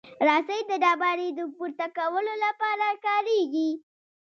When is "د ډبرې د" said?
0.69-1.41